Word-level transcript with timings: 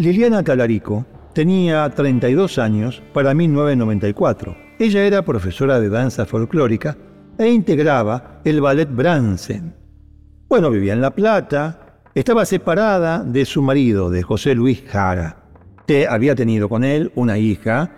Liliana 0.00 0.42
Talarico 0.42 1.04
tenía 1.34 1.86
32 1.90 2.58
años 2.58 3.02
para 3.12 3.34
1994. 3.34 4.56
Ella 4.78 5.04
era 5.04 5.26
profesora 5.26 5.78
de 5.78 5.90
danza 5.90 6.24
folclórica 6.24 6.96
e 7.36 7.50
integraba 7.50 8.40
el 8.46 8.62
ballet 8.62 8.88
Bransen. 8.90 9.74
Bueno, 10.48 10.70
vivía 10.70 10.94
en 10.94 11.02
La 11.02 11.14
Plata, 11.14 12.00
estaba 12.14 12.46
separada 12.46 13.22
de 13.22 13.44
su 13.44 13.60
marido, 13.60 14.08
de 14.08 14.22
José 14.22 14.54
Luis 14.54 14.82
Jara. 14.88 15.44
que 15.86 16.06
había 16.08 16.34
tenido 16.34 16.70
con 16.70 16.82
él 16.82 17.12
una 17.14 17.36
hija 17.36 17.90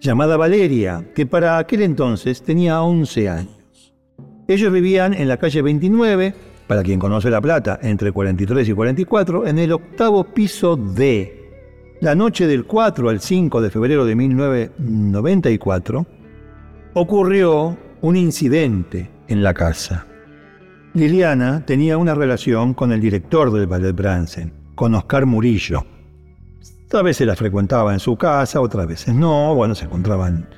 llamada 0.00 0.38
Valeria, 0.38 1.10
que 1.14 1.26
para 1.26 1.58
aquel 1.58 1.82
entonces 1.82 2.42
tenía 2.42 2.80
11 2.80 3.28
años. 3.28 3.92
Ellos 4.48 4.72
vivían 4.72 5.12
en 5.12 5.28
la 5.28 5.36
calle 5.36 5.60
29, 5.60 6.34
para 6.66 6.82
quien 6.82 6.98
conoce 6.98 7.28
La 7.28 7.42
Plata, 7.42 7.78
entre 7.82 8.12
43 8.12 8.66
y 8.66 8.72
44, 8.72 9.46
en 9.46 9.58
el 9.58 9.72
octavo 9.72 10.24
piso 10.24 10.76
D. 10.76 11.39
La 12.00 12.14
noche 12.14 12.46
del 12.46 12.64
4 12.64 13.10
al 13.10 13.20
5 13.20 13.60
de 13.60 13.68
febrero 13.68 14.06
de 14.06 14.14
1994 14.14 16.06
ocurrió 16.94 17.76
un 18.00 18.16
incidente 18.16 19.10
en 19.28 19.42
la 19.42 19.52
casa. 19.52 20.06
Liliana 20.94 21.66
tenía 21.66 21.98
una 21.98 22.14
relación 22.14 22.72
con 22.72 22.92
el 22.92 23.02
director 23.02 23.52
del 23.52 23.66
Ballet 23.66 23.94
Bransen, 23.94 24.50
con 24.74 24.94
Oscar 24.94 25.26
Murillo. 25.26 25.84
A 26.90 27.02
veces 27.02 27.26
la 27.26 27.36
frecuentaba 27.36 27.92
en 27.92 28.00
su 28.00 28.16
casa, 28.16 28.62
otras 28.62 28.86
veces 28.86 29.14
no, 29.14 29.54
bueno, 29.54 29.74
se 29.74 29.84
encontraban 29.84 30.48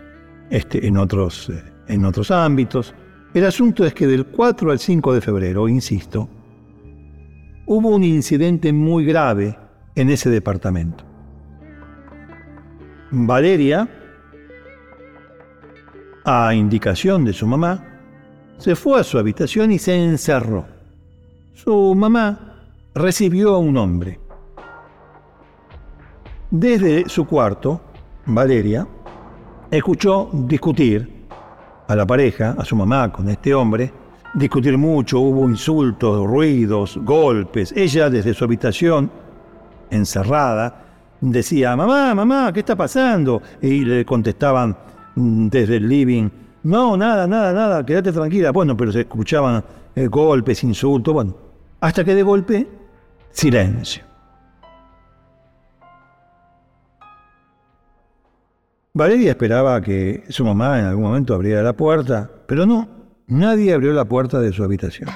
este, 0.48 0.86
en, 0.86 0.96
otros, 0.96 1.50
eh, 1.50 1.60
en 1.88 2.04
otros 2.04 2.30
ámbitos. 2.30 2.94
El 3.34 3.46
asunto 3.46 3.84
es 3.84 3.94
que 3.94 4.06
del 4.06 4.26
4 4.26 4.70
al 4.70 4.78
5 4.78 5.12
de 5.12 5.20
febrero, 5.20 5.68
insisto, 5.68 6.28
hubo 7.66 7.88
un 7.88 8.04
incidente 8.04 8.72
muy 8.72 9.04
grave 9.04 9.58
en 9.96 10.08
ese 10.08 10.30
departamento. 10.30 11.11
Valeria, 13.14 13.86
a 16.24 16.54
indicación 16.54 17.26
de 17.26 17.34
su 17.34 17.46
mamá, 17.46 17.84
se 18.56 18.74
fue 18.74 19.00
a 19.00 19.04
su 19.04 19.18
habitación 19.18 19.70
y 19.70 19.78
se 19.78 19.94
encerró. 19.94 20.64
Su 21.52 21.94
mamá 21.94 22.54
recibió 22.94 23.54
a 23.54 23.58
un 23.58 23.76
hombre. 23.76 24.18
Desde 26.50 27.06
su 27.06 27.26
cuarto, 27.26 27.82
Valeria 28.24 28.88
escuchó 29.70 30.30
discutir 30.32 31.26
a 31.88 31.94
la 31.94 32.06
pareja, 32.06 32.54
a 32.56 32.64
su 32.64 32.76
mamá, 32.76 33.12
con 33.12 33.28
este 33.28 33.54
hombre. 33.54 33.92
Discutir 34.32 34.78
mucho, 34.78 35.20
hubo 35.20 35.46
insultos, 35.50 36.26
ruidos, 36.26 36.96
golpes. 37.02 37.74
Ella 37.76 38.08
desde 38.08 38.32
su 38.32 38.44
habitación, 38.44 39.10
encerrada, 39.90 40.91
decía, 41.22 41.76
mamá, 41.76 42.14
mamá, 42.14 42.52
¿qué 42.52 42.60
está 42.60 42.76
pasando? 42.76 43.40
Y 43.60 43.84
le 43.84 44.04
contestaban 44.04 44.76
desde 45.14 45.76
el 45.76 45.88
living, 45.88 46.28
no, 46.64 46.96
nada, 46.96 47.26
nada, 47.26 47.52
nada, 47.52 47.86
quédate 47.86 48.12
tranquila. 48.12 48.50
Bueno, 48.50 48.76
pero 48.76 48.92
se 48.92 49.00
escuchaban 49.00 49.64
eh, 49.94 50.06
golpes, 50.06 50.62
insultos, 50.64 51.14
bueno. 51.14 51.36
Hasta 51.80 52.04
que 52.04 52.14
de 52.14 52.22
golpe, 52.22 52.68
silencio. 53.30 54.04
Valeria 58.94 59.30
esperaba 59.30 59.80
que 59.80 60.24
su 60.28 60.44
mamá 60.44 60.78
en 60.78 60.84
algún 60.84 61.04
momento 61.04 61.34
abriera 61.34 61.62
la 61.62 61.72
puerta, 61.72 62.30
pero 62.46 62.66
no, 62.66 62.88
nadie 63.26 63.72
abrió 63.72 63.92
la 63.92 64.04
puerta 64.04 64.38
de 64.38 64.52
su 64.52 64.62
habitación. 64.62 65.08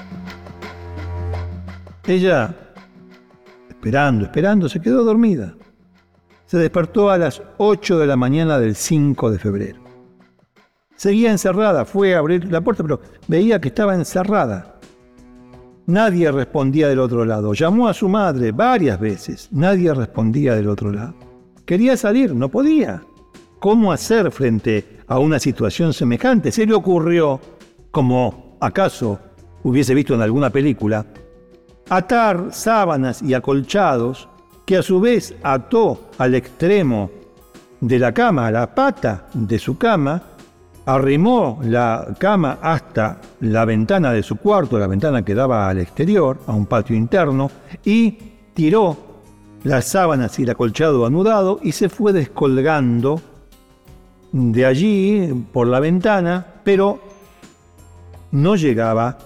Ella, 2.07 2.55
esperando, 3.69 4.25
esperando, 4.25 4.67
se 4.67 4.81
quedó 4.81 5.03
dormida. 5.03 5.53
Se 6.47 6.57
despertó 6.57 7.09
a 7.09 7.17
las 7.17 7.41
8 7.57 7.99
de 7.99 8.07
la 8.07 8.15
mañana 8.15 8.57
del 8.57 8.75
5 8.75 9.31
de 9.31 9.37
febrero. 9.37 9.79
Seguía 10.95 11.29
encerrada, 11.29 11.83
fue 11.85 12.15
a 12.15 12.19
abrir 12.19 12.49
la 12.51 12.61
puerta, 12.61 12.83
pero 12.83 13.01
veía 13.27 13.59
que 13.61 13.67
estaba 13.67 13.93
encerrada. 13.93 14.79
Nadie 15.85 16.31
respondía 16.31 16.87
del 16.87 16.99
otro 16.99 17.25
lado. 17.25 17.53
Llamó 17.53 17.89
a 17.89 17.93
su 17.93 18.07
madre 18.09 18.51
varias 18.51 18.99
veces. 18.99 19.49
Nadie 19.51 19.93
respondía 19.93 20.55
del 20.55 20.69
otro 20.69 20.91
lado. 20.91 21.15
Quería 21.65 21.97
salir, 21.97 22.33
no 22.33 22.49
podía 22.49 23.03
cómo 23.59 23.91
hacer 23.91 24.31
frente 24.31 25.01
a 25.07 25.19
una 25.19 25.39
situación 25.39 25.93
semejante. 25.93 26.51
Se 26.53 26.65
le 26.65 26.73
ocurrió, 26.73 27.41
como 27.91 28.57
acaso 28.61 29.19
hubiese 29.63 29.93
visto 29.93 30.13
en 30.15 30.21
alguna 30.21 30.49
película, 30.49 31.05
atar 31.89 32.47
sábanas 32.51 33.21
y 33.21 33.33
acolchados 33.33 34.29
que 34.67 34.75
a 34.75 34.83
su 34.83 34.99
vez 34.99 35.33
ató 35.43 36.09
al 36.17 36.35
extremo 36.35 37.09
de 37.79 37.97
la 37.99 38.11
cama, 38.11 38.47
a 38.47 38.51
la 38.51 38.75
pata 38.75 39.27
de 39.33 39.57
su 39.57 39.77
cama, 39.77 40.21
arrimó 40.85 41.61
la 41.63 42.13
cama 42.19 42.59
hasta 42.61 43.21
la 43.39 43.63
ventana 43.63 44.11
de 44.11 44.21
su 44.21 44.35
cuarto, 44.35 44.77
la 44.77 44.87
ventana 44.87 45.23
que 45.23 45.33
daba 45.33 45.69
al 45.69 45.79
exterior, 45.79 46.39
a 46.47 46.51
un 46.51 46.65
patio 46.65 46.97
interno, 46.97 47.49
y 47.85 48.17
tiró 48.53 48.97
las 49.63 49.85
sábanas 49.85 50.37
y 50.37 50.43
el 50.43 50.49
acolchado 50.49 51.05
anudado 51.05 51.61
y 51.63 51.71
se 51.71 51.87
fue 51.87 52.11
descolgando 52.11 53.21
de 54.33 54.65
allí 54.65 55.45
por 55.53 55.67
la 55.67 55.79
ventana, 55.79 56.45
pero 56.65 56.99
no 58.31 58.57
llegaba 58.57 59.17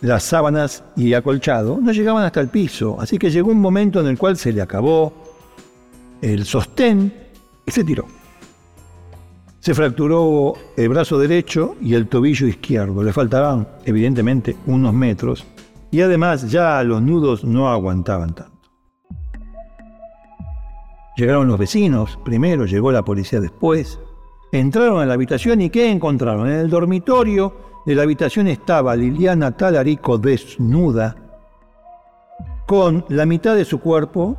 las 0.00 0.22
sábanas 0.24 0.82
y 0.96 1.14
acolchado, 1.14 1.78
no 1.80 1.92
llegaban 1.92 2.24
hasta 2.24 2.40
el 2.40 2.48
piso, 2.48 3.00
así 3.00 3.18
que 3.18 3.30
llegó 3.30 3.50
un 3.50 3.60
momento 3.60 4.00
en 4.00 4.06
el 4.06 4.18
cual 4.18 4.36
se 4.36 4.52
le 4.52 4.62
acabó 4.62 5.12
el 6.22 6.44
sostén 6.44 7.12
y 7.66 7.70
se 7.70 7.84
tiró. 7.84 8.06
Se 9.58 9.74
fracturó 9.74 10.54
el 10.76 10.88
brazo 10.88 11.18
derecho 11.18 11.76
y 11.82 11.94
el 11.94 12.08
tobillo 12.08 12.46
izquierdo, 12.46 13.02
le 13.02 13.12
faltaban 13.12 13.68
evidentemente 13.84 14.56
unos 14.66 14.94
metros 14.94 15.44
y 15.90 16.00
además 16.00 16.50
ya 16.50 16.82
los 16.82 17.02
nudos 17.02 17.44
no 17.44 17.68
aguantaban 17.68 18.34
tanto. 18.34 18.50
Llegaron 21.16 21.48
los 21.48 21.58
vecinos, 21.58 22.18
primero 22.24 22.64
llegó 22.64 22.90
la 22.90 23.04
policía 23.04 23.40
después. 23.40 23.98
Entraron 24.52 25.02
a 25.02 25.06
la 25.06 25.14
habitación 25.14 25.60
y 25.60 25.68
¿qué 25.68 25.90
encontraron? 25.90 26.48
En 26.48 26.60
el 26.60 26.70
dormitorio 26.70 27.69
de 27.86 27.94
la 27.94 28.02
habitación 28.02 28.48
estaba 28.48 28.94
Liliana 28.96 29.56
Talarico 29.56 30.18
desnuda, 30.18 31.16
con 32.66 33.04
la 33.08 33.26
mitad 33.26 33.56
de 33.56 33.64
su 33.64 33.80
cuerpo, 33.80 34.36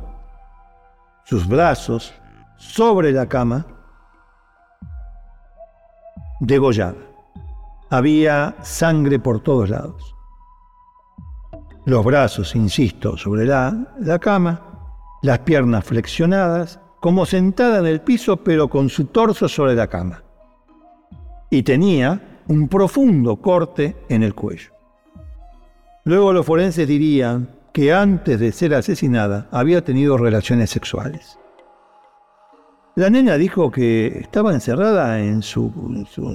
sus 1.24 1.46
brazos, 1.46 2.14
sobre 2.56 3.12
la 3.12 3.26
cama, 3.26 3.66
degollada. 6.40 6.96
Había 7.90 8.56
sangre 8.62 9.18
por 9.18 9.40
todos 9.40 9.68
lados. 9.68 10.14
Los 11.84 12.04
brazos, 12.04 12.54
insisto, 12.54 13.16
sobre 13.16 13.44
la, 13.44 13.94
la 13.98 14.18
cama, 14.18 14.62
las 15.22 15.40
piernas 15.40 15.84
flexionadas, 15.84 16.80
como 17.00 17.26
sentada 17.26 17.80
en 17.80 17.86
el 17.86 18.00
piso 18.00 18.38
pero 18.38 18.68
con 18.68 18.88
su 18.88 19.06
torso 19.06 19.48
sobre 19.48 19.74
la 19.74 19.88
cama. 19.88 20.22
Y 21.50 21.64
tenía 21.64 22.31
un 22.48 22.68
profundo 22.68 23.36
corte 23.36 23.96
en 24.08 24.22
el 24.22 24.34
cuello. 24.34 24.72
Luego 26.04 26.32
los 26.32 26.44
forenses 26.44 26.88
dirían 26.88 27.48
que 27.72 27.92
antes 27.92 28.38
de 28.40 28.52
ser 28.52 28.74
asesinada 28.74 29.48
había 29.50 29.84
tenido 29.84 30.18
relaciones 30.18 30.70
sexuales. 30.70 31.38
La 32.94 33.08
nena 33.08 33.38
dijo 33.38 33.70
que 33.70 34.06
estaba 34.18 34.52
encerrada 34.52 35.18
en 35.18 35.42
su, 35.42 35.72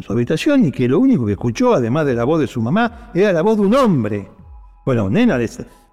habitación 0.10 0.66
y 0.66 0.72
que 0.72 0.88
lo 0.88 1.00
único 1.00 1.26
que 1.26 1.34
escuchó, 1.34 1.76
además 1.76 2.08
de 2.08 2.16
la 2.16 2.24
voz 2.24 2.40
de 2.40 2.48
su 2.48 2.62
mamá, 2.62 3.12
era 3.14 3.32
la 3.32 3.44
voz 3.44 3.58
de 3.58 3.68
un 3.68 3.76
hombre. 3.76 4.28
Bueno, 4.84 5.08
nena, 5.08 5.38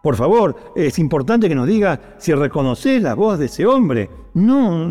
por 0.03 0.17
favor, 0.17 0.73
es 0.75 0.99
importante 0.99 1.49
que 1.49 1.55
nos 1.55 1.67
diga 1.67 2.17
si 2.17 2.33
reconoce 2.33 2.99
la 2.99 3.15
voz 3.15 3.39
de 3.39 3.47
ese 3.47 3.67
hombre. 3.67 4.09
No, 4.33 4.89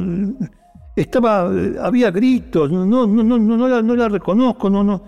estaba, 0.96 1.50
había 1.82 2.12
gritos, 2.12 2.72
no, 2.72 2.86
no, 2.86 3.08
no, 3.08 3.38
no, 3.38 3.68
la, 3.68 3.82
no 3.82 3.96
la 3.96 4.10
reconozco, 4.10 4.70
no, 4.70 4.84
no. 4.84 5.04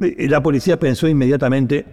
La 0.00 0.42
policía 0.42 0.78
pensó 0.78 1.06
inmediatamente, 1.08 1.84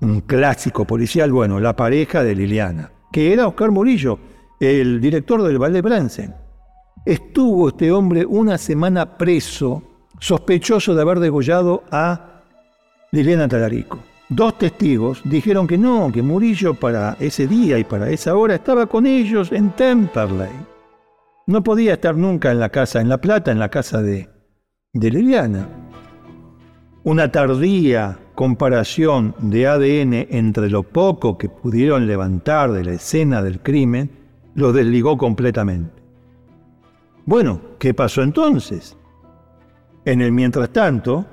un 0.00 0.22
clásico 0.22 0.84
policial, 0.84 1.30
bueno, 1.32 1.60
la 1.60 1.76
pareja 1.76 2.22
de 2.22 2.34
Liliana, 2.34 2.90
que 3.12 3.32
era 3.32 3.46
Oscar 3.46 3.70
Murillo, 3.70 4.18
el 4.60 5.00
director 5.00 5.42
del 5.42 5.58
Ballet 5.58 5.82
Bransen. 5.82 6.34
Estuvo 7.04 7.68
este 7.68 7.92
hombre 7.92 8.26
una 8.26 8.58
semana 8.58 9.16
preso, 9.16 9.82
sospechoso 10.18 10.94
de 10.94 11.02
haber 11.02 11.20
degollado 11.20 11.84
a 11.90 12.42
Liliana 13.12 13.48
Talarico. 13.48 13.98
Dos 14.28 14.58
testigos 14.58 15.20
dijeron 15.24 15.68
que 15.68 15.78
no, 15.78 16.10
que 16.12 16.20
Murillo 16.20 16.74
para 16.74 17.16
ese 17.20 17.46
día 17.46 17.78
y 17.78 17.84
para 17.84 18.10
esa 18.10 18.34
hora 18.34 18.56
estaba 18.56 18.86
con 18.86 19.06
ellos 19.06 19.52
en 19.52 19.70
Temperley. 19.70 20.75
No 21.48 21.62
podía 21.62 21.92
estar 21.94 22.16
nunca 22.16 22.50
en 22.50 22.58
la 22.58 22.70
casa, 22.70 23.00
en 23.00 23.08
La 23.08 23.20
Plata, 23.20 23.52
en 23.52 23.60
la 23.60 23.68
casa 23.68 24.02
de, 24.02 24.28
de 24.92 25.10
Liliana. 25.12 25.68
Una 27.04 27.30
tardía 27.30 28.18
comparación 28.34 29.32
de 29.38 29.68
ADN 29.68 30.26
entre 30.30 30.68
lo 30.68 30.82
poco 30.82 31.38
que 31.38 31.48
pudieron 31.48 32.08
levantar 32.08 32.72
de 32.72 32.82
la 32.82 32.92
escena 32.94 33.42
del 33.42 33.60
crimen 33.60 34.10
los 34.56 34.74
desligó 34.74 35.16
completamente. 35.16 36.02
Bueno, 37.24 37.60
¿qué 37.78 37.94
pasó 37.94 38.22
entonces? 38.22 38.96
En 40.04 40.22
el 40.22 40.32
mientras 40.32 40.70
tanto, 40.70 41.26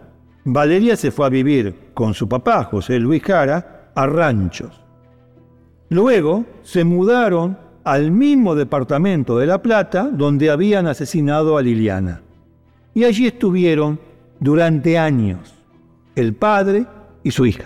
Valeria 0.45 0.95
se 0.95 1.09
fue 1.09 1.25
a 1.25 1.29
vivir 1.29 1.89
con 1.95 2.13
su 2.13 2.29
papá, 2.29 2.65
José 2.65 2.99
Luis 2.99 3.23
Jara, 3.23 3.91
a 3.95 4.05
ranchos. 4.05 4.79
Luego 5.89 6.45
se 6.61 6.83
mudaron 6.83 7.57
al 7.83 8.11
mismo 8.11 8.55
departamento 8.55 9.37
de 9.37 9.47
La 9.47 9.61
Plata 9.61 10.09
donde 10.11 10.49
habían 10.49 10.87
asesinado 10.87 11.57
a 11.57 11.61
Liliana. 11.61 12.21
Y 12.93 13.03
allí 13.03 13.27
estuvieron 13.27 13.99
durante 14.39 14.97
años, 14.97 15.53
el 16.15 16.33
padre 16.33 16.85
y 17.23 17.31
su 17.31 17.45
hija. 17.45 17.65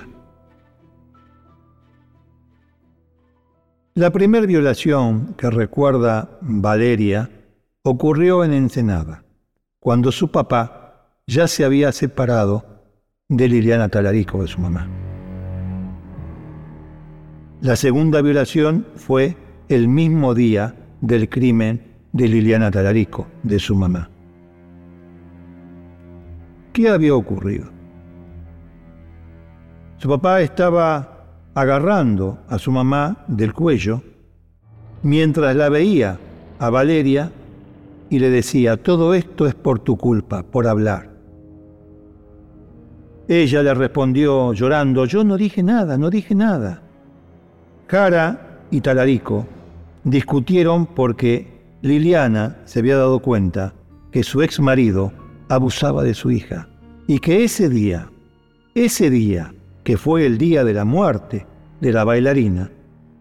La 3.95 4.11
primera 4.11 4.45
violación 4.45 5.33
que 5.37 5.49
recuerda 5.49 6.37
Valeria 6.41 7.29
ocurrió 7.81 8.43
en 8.43 8.53
Ensenada, 8.53 9.23
cuando 9.79 10.11
su 10.11 10.29
papá 10.29 11.17
ya 11.25 11.47
se 11.47 11.65
había 11.65 11.91
separado 11.91 12.63
de 13.27 13.47
Liliana 13.47 13.89
Talarico, 13.89 14.41
de 14.41 14.47
su 14.47 14.61
mamá. 14.61 14.87
La 17.59 17.75
segunda 17.75 18.21
violación 18.21 18.85
fue 18.95 19.35
el 19.69 19.87
mismo 19.87 20.33
día 20.33 20.73
del 21.01 21.27
crimen 21.27 21.81
de 22.13 22.27
Liliana 22.27 22.71
Talarico, 22.71 23.27
de 23.43 23.59
su 23.59 23.75
mamá. 23.75 24.09
¿Qué 26.71 26.89
había 26.89 27.15
ocurrido? 27.15 27.69
Su 29.97 30.07
papá 30.07 30.41
estaba 30.41 31.25
agarrando 31.53 32.39
a 32.47 32.57
su 32.59 32.71
mamá 32.71 33.25
del 33.27 33.53
cuello 33.53 34.03
mientras 35.03 35.55
la 35.55 35.69
veía 35.69 36.17
a 36.59 36.69
Valeria 36.69 37.31
y 38.09 38.19
le 38.19 38.29
decía, 38.29 38.77
todo 38.77 39.13
esto 39.13 39.47
es 39.47 39.55
por 39.55 39.79
tu 39.79 39.97
culpa, 39.97 40.43
por 40.43 40.67
hablar. 40.67 41.09
Ella 43.27 43.63
le 43.63 43.73
respondió 43.73 44.53
llorando, 44.53 45.05
yo 45.05 45.25
no 45.25 45.35
dije 45.35 45.61
nada, 45.61 45.97
no 45.97 46.09
dije 46.09 46.33
nada. 46.35 46.81
Cara 47.85 48.61
y 48.71 48.79
Talarico 48.79 49.45
discutieron 50.07 50.85
porque 50.85 51.47
Liliana 51.81 52.57
se 52.63 52.79
había 52.79 52.97
dado 52.97 53.19
cuenta 53.19 53.73
que 54.09 54.23
su 54.23 54.41
ex 54.41 54.59
marido 54.61 55.11
abusaba 55.49 56.01
de 56.01 56.13
su 56.13 56.31
hija 56.31 56.69
y 57.07 57.19
que 57.19 57.43
ese 57.43 57.67
día, 57.67 58.09
ese 58.73 59.09
día, 59.09 59.53
que 59.83 59.97
fue 59.97 60.25
el 60.25 60.37
día 60.37 60.63
de 60.63 60.73
la 60.73 60.85
muerte 60.85 61.45
de 61.81 61.91
la 61.91 62.05
bailarina, 62.05 62.71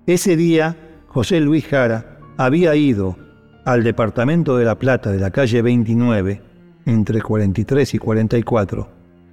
ese 0.07 0.37
día 0.37 0.77
José 1.09 1.41
Luis 1.41 1.67
Jara 1.67 2.21
había 2.37 2.77
ido 2.77 3.17
al 3.65 3.83
departamento 3.83 4.57
de 4.57 4.65
La 4.65 4.79
Plata 4.79 5.11
de 5.11 5.19
la 5.19 5.33
calle 5.33 5.63
29, 5.63 6.41
entre 6.87 7.21
43 7.21 7.95
y 7.95 7.99
44, 7.99 8.89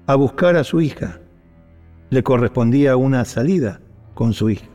a 0.07 0.15
buscar 0.15 0.55
a 0.55 0.63
su 0.63 0.81
hija. 0.81 1.19
Le 2.09 2.23
correspondía 2.23 2.97
una 2.97 3.25
salida 3.25 3.79
con 4.15 4.33
su 4.33 4.49
hija. 4.49 4.72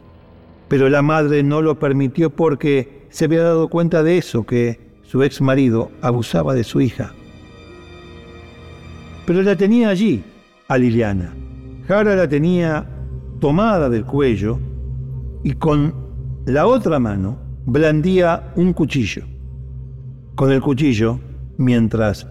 Pero 0.69 0.89
la 0.89 1.03
madre 1.03 1.43
no 1.43 1.63
lo 1.63 1.79
permitió 1.79 2.31
porque 2.31 3.07
se 3.11 3.25
había 3.25 3.43
dado 3.43 3.69
cuenta 3.69 4.03
de 4.03 4.19
eso, 4.19 4.45
que 4.45 4.79
su 5.03 5.23
ex 5.23 5.41
marido 5.41 5.91
abusaba 6.03 6.55
de 6.55 6.65
su 6.65 6.81
hija. 6.81 7.13
Pero 9.27 9.43
la 9.43 9.57
tenía 9.57 9.89
allí, 9.89 10.23
a 10.69 10.77
Liliana. 10.77 11.35
Jara 11.87 12.15
la 12.15 12.29
tenía 12.29 12.87
tomada 13.41 13.89
del 13.89 14.05
cuello 14.05 14.59
y 15.43 15.53
con 15.53 15.95
la 16.45 16.67
otra 16.67 16.99
mano 16.99 17.39
blandía 17.65 18.53
un 18.57 18.73
cuchillo. 18.73 19.25
Con 20.35 20.53
el 20.53 20.61
cuchillo, 20.61 21.19
mientras 21.57 22.27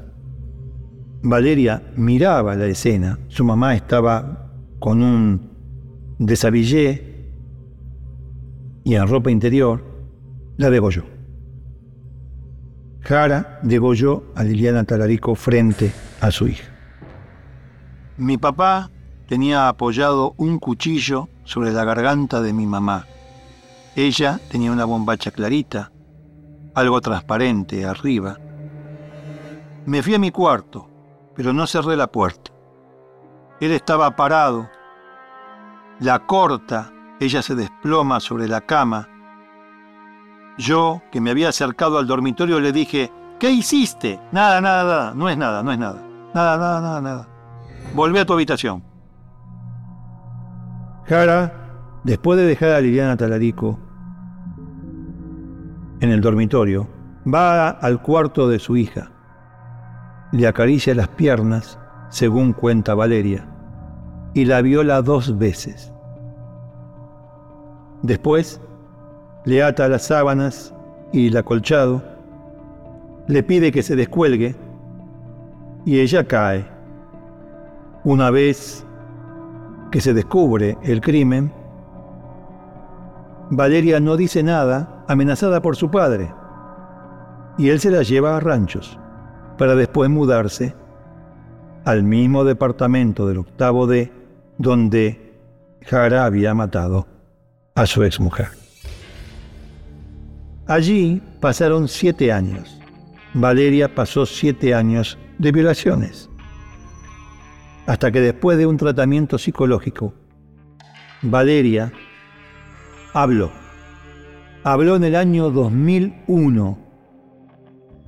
Valeria 1.24 1.82
miraba 1.96 2.56
la 2.56 2.68
escena, 2.68 3.20
su 3.28 3.44
mamá 3.44 3.76
estaba 3.76 4.52
con 4.80 5.02
un 5.02 5.50
desabillé 6.20 7.07
y 8.88 8.96
en 8.96 9.06
ropa 9.06 9.30
interior, 9.30 9.84
la 10.56 10.70
degolló. 10.70 11.04
Jara 13.02 13.60
degolló 13.62 14.24
a 14.34 14.46
Liliana 14.46 14.86
Talarico 14.86 15.36
frente 15.36 15.92
a 16.22 16.32
su 16.32 16.48
hija. 16.48 16.70
Mi 18.16 18.38
papá 18.38 18.90
tenía 19.28 19.68
apoyado 19.68 20.36
un 20.38 20.58
cuchillo 20.58 21.28
sobre 21.44 21.74
la 21.74 21.84
garganta 21.84 22.42
de 22.42 22.54
mi 22.54 22.66
mamá. 22.66 23.06
Ella 23.98 24.40
tenía 24.50 24.72
una 24.72 24.86
bombacha 24.86 25.32
clarita, 25.32 25.92
algo 26.74 27.02
transparente 27.02 27.84
arriba. 27.84 28.38
Me 29.86 30.02
fui 30.02 30.14
a 30.14 30.20
mi 30.20 30.32
cuarto, 30.32 30.90
pero 31.36 31.52
no 31.52 31.68
cerré 31.68 31.98
la 31.98 32.08
puerta. 32.08 32.52
Él 33.60 33.72
estaba 33.72 34.16
parado, 34.16 34.70
la 36.00 36.26
corta, 36.26 36.94
ella 37.20 37.42
se 37.42 37.56
desploma 37.56 38.20
sobre 38.20 38.48
la 38.48 38.62
cama. 38.62 39.08
Yo, 40.58 41.02
que 41.12 41.22
me 41.22 41.32
había 41.32 41.50
acercado 41.50 41.98
al 41.98 42.08
dormitorio, 42.08 42.60
le 42.60 42.72
dije, 42.72 43.12
¿qué 43.40 43.52
hiciste? 43.52 44.20
Nada, 44.32 44.62
nada, 44.62 44.84
nada, 44.84 45.14
no 45.16 45.30
es 45.30 45.38
nada, 45.38 45.64
no 45.64 45.72
es 45.72 45.80
nada. 45.80 46.04
Nada, 46.34 46.58
nada, 46.58 46.82
nada, 46.82 47.02
nada. 47.02 47.28
Volvé 47.96 48.20
a 48.20 48.26
tu 48.26 48.34
habitación. 48.34 48.84
Jara, 51.06 52.00
después 52.04 52.38
de 52.38 52.46
dejar 52.46 52.72
a 52.72 52.82
Liliana 52.82 53.18
Talarico 53.18 53.80
en 56.00 56.12
el 56.12 56.22
dormitorio, 56.22 56.88
va 57.26 57.70
al 57.70 58.02
cuarto 58.02 58.48
de 58.48 58.60
su 58.60 58.78
hija. 58.78 59.12
Le 60.32 60.48
acaricia 60.48 60.94
las 60.94 61.08
piernas, 61.08 61.80
según 62.10 62.54
cuenta 62.54 62.94
Valeria, 62.94 63.48
y 64.34 64.46
la 64.46 64.62
viola 64.62 65.02
dos 65.02 65.38
veces. 65.38 65.94
Después, 68.02 68.62
le 69.46 69.64
ata 69.64 69.88
las 69.88 70.04
sábanas 70.04 70.74
y 71.12 71.28
el 71.28 71.38
acolchado, 71.38 72.04
le 73.28 73.44
pide 73.44 73.72
que 73.72 73.84
se 73.84 73.96
descuelgue 73.96 74.56
y 75.86 76.00
ella 76.00 76.26
cae. 76.26 76.66
Una 78.04 78.30
vez 78.30 78.86
que 79.92 80.02
se 80.02 80.14
descubre 80.14 80.78
el 80.84 81.02
crimen, 81.02 81.52
Valeria 83.50 84.00
no 84.00 84.18
dice 84.18 84.44
nada, 84.44 85.06
amenazada 85.08 85.62
por 85.62 85.76
su 85.76 85.90
padre, 85.90 86.34
y 87.58 87.70
él 87.70 87.80
se 87.80 87.90
la 87.90 88.04
lleva 88.04 88.36
a 88.36 88.40
ranchos, 88.40 89.00
para 89.58 89.76
después 89.76 90.10
mudarse 90.10 90.76
al 91.86 92.04
mismo 92.04 92.44
departamento 92.44 93.28
del 93.28 93.38
octavo 93.38 93.88
D 93.88 94.12
donde 94.58 95.34
Jara 95.82 96.26
había 96.26 96.54
matado 96.54 97.08
a 97.78 97.86
su 97.86 98.04
exmujer. 98.04 98.50
Allí 100.66 101.22
pasaron 101.40 101.88
siete 101.88 102.34
años. 102.34 102.78
Valeria 103.34 103.94
pasó 103.94 104.26
siete 104.26 104.74
años 104.74 105.18
de 105.38 105.52
violaciones 105.52 106.28
hasta 107.86 108.12
que 108.12 108.20
después 108.20 108.58
de 108.58 108.66
un 108.66 108.78
tratamiento 108.78 109.38
psicológico, 109.38 110.14
Valeria 111.22 111.94
habló. 113.14 113.50
Habló 114.64 114.98
en 114.98 115.06
el 115.06 115.16
año 115.16 115.50
2001. 115.52 116.78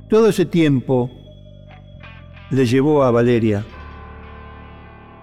Todo 0.09 0.27
ese 0.27 0.45
tiempo 0.45 1.09
le 2.49 2.65
llevó 2.65 3.03
a 3.03 3.11
Valeria 3.11 3.63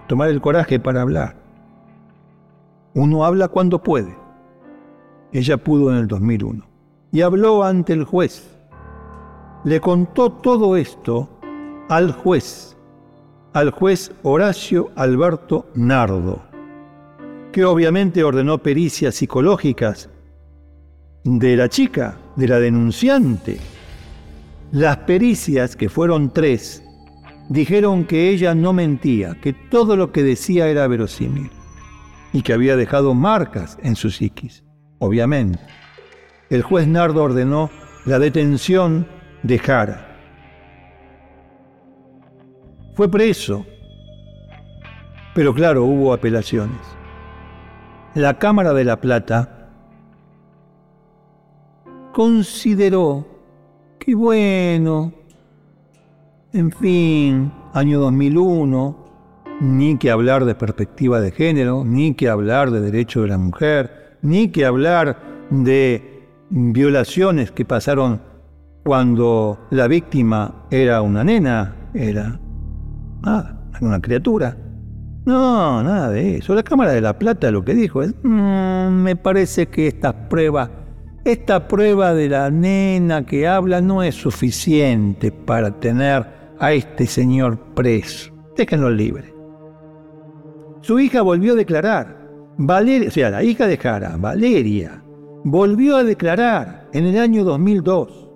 tomar 0.07 0.29
el 0.29 0.41
coraje 0.41 0.79
para 0.79 1.01
hablar. 1.03 1.35
Uno 2.95 3.25
habla 3.25 3.49
cuando 3.49 3.83
puede. 3.83 4.26
Ella 5.31 5.57
pudo 5.57 5.91
en 5.91 5.97
el 5.97 6.07
2001. 6.07 6.65
Y 7.11 7.21
habló 7.21 7.63
ante 7.63 7.93
el 7.93 8.03
juez. 8.03 8.47
Le 9.63 9.79
contó 9.81 10.31
todo 10.31 10.75
esto 10.75 11.29
al 11.89 12.11
juez 12.11 12.77
al 13.57 13.71
juez 13.71 14.11
Horacio 14.21 14.91
Alberto 14.95 15.65
Nardo, 15.73 16.43
que 17.51 17.65
obviamente 17.65 18.23
ordenó 18.23 18.59
pericias 18.59 19.15
psicológicas 19.15 20.09
de 21.23 21.55
la 21.55 21.67
chica, 21.67 22.19
de 22.35 22.47
la 22.47 22.59
denunciante. 22.59 23.57
Las 24.71 24.97
pericias, 24.97 25.75
que 25.75 25.89
fueron 25.89 26.31
tres, 26.31 26.83
dijeron 27.49 28.05
que 28.05 28.29
ella 28.29 28.53
no 28.53 28.73
mentía, 28.73 29.39
que 29.41 29.53
todo 29.53 29.95
lo 29.95 30.11
que 30.11 30.21
decía 30.21 30.67
era 30.67 30.87
verosímil 30.87 31.49
y 32.33 32.43
que 32.43 32.53
había 32.53 32.75
dejado 32.75 33.15
marcas 33.15 33.79
en 33.81 33.95
su 33.95 34.11
psiquis, 34.11 34.63
obviamente. 34.99 35.59
El 36.49 36.61
juez 36.61 36.87
Nardo 36.87 37.23
ordenó 37.23 37.69
la 38.05 38.19
detención 38.19 39.07
de 39.43 39.59
Jara 39.59 40.07
fue 42.97 43.11
preso. 43.11 43.63
Pero 45.35 45.53
claro, 45.53 45.85
hubo 45.85 46.13
apelaciones. 46.13 46.79
La 48.15 48.39
Cámara 48.39 48.73
de 48.73 48.83
la 48.83 48.99
Plata 48.99 49.69
consideró 52.11 53.27
que 53.99 54.15
bueno, 54.15 55.13
en 56.53 56.71
fin, 56.71 57.51
año 57.75 57.99
2001, 57.99 59.05
ni 59.61 59.99
que 59.99 60.09
hablar 60.09 60.45
de 60.45 60.55
perspectiva 60.55 61.21
de 61.21 61.29
género, 61.29 61.83
ni 61.85 62.15
que 62.15 62.29
hablar 62.29 62.71
de 62.71 62.81
derecho 62.81 63.21
de 63.21 63.27
la 63.27 63.37
mujer, 63.37 64.06
ni 64.27 64.49
que 64.49 64.65
hablar 64.65 65.17
de 65.49 66.27
violaciones 66.49 67.51
que 67.51 67.63
pasaron 67.63 68.21
cuando 68.83 69.57
la 69.69 69.87
víctima 69.87 70.65
era 70.69 71.01
una 71.01 71.23
nena, 71.23 71.75
era 71.93 72.37
nada, 73.21 73.69
una 73.79 74.01
criatura. 74.01 74.57
No, 75.25 75.81
nada 75.81 76.09
de 76.09 76.37
eso. 76.37 76.55
La 76.55 76.63
Cámara 76.63 76.91
de 76.91 77.01
la 77.01 77.17
Plata 77.17 77.51
lo 77.51 77.63
que 77.63 77.73
dijo 77.73 78.03
es, 78.03 78.13
mm, 78.21 78.89
me 78.89 79.15
parece 79.15 79.67
que 79.67 79.87
esta 79.87 80.27
prueba, 80.27 80.71
esta 81.23 81.67
prueba 81.67 82.13
de 82.13 82.27
la 82.27 82.49
nena 82.49 83.25
que 83.25 83.47
habla 83.47 83.79
no 83.79 84.03
es 84.03 84.15
suficiente 84.15 85.31
para 85.31 85.79
tener 85.79 86.27
a 86.59 86.73
este 86.73 87.07
señor 87.07 87.57
preso. 87.75 88.33
Déjenlo 88.57 88.89
libre. 88.89 89.33
Su 90.81 90.99
hija 90.99 91.21
volvió 91.21 91.53
a 91.53 91.57
declarar. 91.57 92.26
Valeria, 92.57 93.09
o 93.09 93.11
sea, 93.11 93.29
la 93.29 93.43
hija 93.43 93.67
de 93.67 93.77
Jara, 93.77 94.17
Valeria, 94.17 95.01
volvió 95.43 95.97
a 95.97 96.03
declarar 96.03 96.87
en 96.91 97.05
el 97.05 97.19
año 97.19 97.43
2002. 97.43 98.27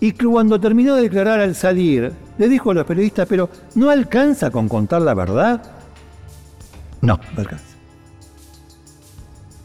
Y 0.00 0.12
cuando 0.12 0.60
terminó 0.60 0.96
de 0.96 1.02
declarar 1.02 1.40
al 1.40 1.54
salir, 1.54 2.12
le 2.36 2.48
dijo 2.48 2.70
a 2.70 2.74
los 2.74 2.84
periodistas, 2.84 3.26
pero 3.28 3.48
¿no 3.76 3.90
alcanza 3.90 4.50
con 4.50 4.68
contar 4.68 5.02
la 5.02 5.14
verdad? 5.14 5.62
No, 7.00 7.18
no 7.34 7.40
alcanza. 7.40 7.76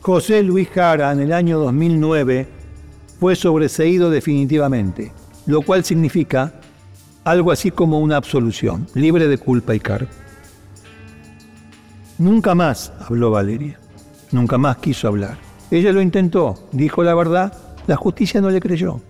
José 0.02 0.42
Luis 0.42 0.70
Jara 0.70 1.12
en 1.12 1.20
el 1.20 1.34
año 1.34 1.60
2009 1.60 2.48
fue 3.20 3.36
sobreseído 3.36 4.10
definitivamente, 4.10 5.12
lo 5.46 5.62
cual 5.62 5.84
significa 5.84 6.54
algo 7.24 7.52
así 7.52 7.72
como 7.72 8.00
una 8.00 8.18
absolución, 8.18 8.88
libre 8.96 9.28
de 9.28 9.38
culpa 9.38 9.76
y 9.76 9.80
cargo. 9.80 10.10
Nunca 12.22 12.54
más 12.54 12.94
habló 13.00 13.32
Valeria, 13.32 13.80
nunca 14.32 14.60
más 14.60 14.78
quiso 14.78 15.08
hablar. 15.08 15.38
Ella 15.72 15.92
lo 15.92 16.04
intentó, 16.04 16.68
dijo 16.72 17.02
la 17.02 17.16
verdad, 17.16 17.52
la 17.88 17.96
justicia 17.96 18.40
no 18.40 18.52
le 18.52 18.60
creyó. 18.60 19.02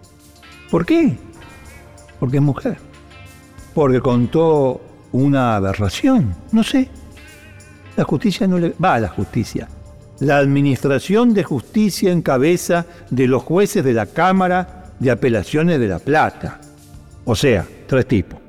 ¿Por 0.70 0.86
qué? 0.86 1.18
Porque 2.22 2.38
es 2.38 2.42
mujer. 2.42 2.78
Porque 3.74 4.00
contó 4.00 4.80
una 5.12 5.58
aberración, 5.58 6.34
no 6.54 6.64
sé. 6.64 6.88
La 7.98 8.06
justicia 8.06 8.48
no 8.48 8.58
le... 8.58 8.74
Va 8.82 8.94
a 8.94 9.02
la 9.02 9.10
justicia. 9.10 9.68
La 10.22 10.38
Administración 10.38 11.34
de 11.34 11.44
Justicia 11.44 12.14
en 12.14 12.22
cabeza 12.22 12.86
de 13.10 13.28
los 13.28 13.44
jueces 13.44 13.84
de 13.84 13.92
la 13.92 14.06
Cámara 14.06 14.94
de 15.00 15.12
Apelaciones 15.12 15.82
de 15.82 15.88
La 15.90 16.00
Plata. 16.00 16.62
O 17.26 17.36
sea, 17.36 17.68
tres 17.88 18.08
tipos. 18.08 18.40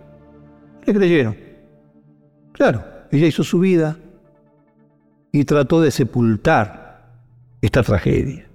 Le 0.86 0.94
creyeron. 0.94 1.36
Claro, 2.52 2.84
ella 3.10 3.26
hizo 3.26 3.42
su 3.42 3.58
vida 3.58 3.96
y 5.32 5.44
trató 5.44 5.80
de 5.80 5.90
sepultar 5.90 7.10
esta 7.62 7.82
tragedia. 7.82 8.46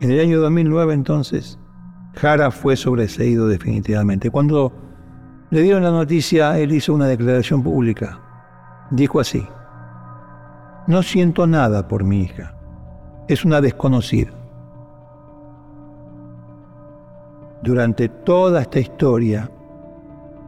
En 0.00 0.10
el 0.10 0.20
año 0.20 0.40
2009 0.40 0.92
entonces, 0.92 1.58
Jara 2.14 2.50
fue 2.50 2.76
sobreseído 2.76 3.46
definitivamente. 3.46 4.30
Cuando 4.30 4.72
le 5.50 5.62
dieron 5.62 5.84
la 5.84 5.92
noticia, 5.92 6.58
él 6.58 6.72
hizo 6.72 6.92
una 6.92 7.06
declaración 7.06 7.62
pública. 7.62 8.20
Dijo 8.90 9.20
así, 9.20 9.46
no 10.88 11.02
siento 11.02 11.46
nada 11.46 11.86
por 11.86 12.02
mi 12.02 12.22
hija, 12.22 12.56
es 13.28 13.44
una 13.44 13.60
desconocida. 13.60 14.32
Durante 17.62 18.08
toda 18.08 18.62
esta 18.62 18.80
historia, 18.80 19.50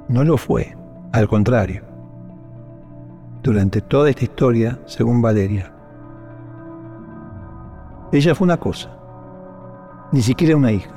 no 0.08 0.24
lo 0.24 0.36
fue, 0.36 0.76
al 1.12 1.28
contrario 1.28 1.95
durante 3.46 3.80
toda 3.80 4.10
esta 4.10 4.24
historia, 4.24 4.80
según 4.86 5.22
Valeria. 5.22 5.72
Ella 8.12 8.34
fue 8.34 8.44
una 8.44 8.56
cosa, 8.56 8.90
ni 10.10 10.20
siquiera 10.20 10.56
una 10.56 10.72
hija. 10.72 10.90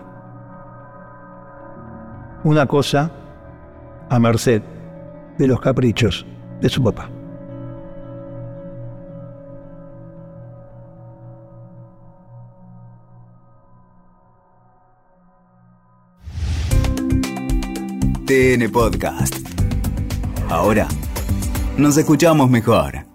Una 2.43 2.65
cosa 2.65 3.11
a 4.09 4.19
merced 4.19 4.63
de 5.37 5.47
los 5.47 5.61
caprichos 5.61 6.25
de 6.59 6.69
su 6.69 6.83
papá. 6.83 7.07
TN 18.25 18.71
Podcast. 18.71 19.35
Ahora 20.49 20.87
nos 21.79 21.97
escuchamos 21.97 22.49
mejor. 22.49 23.08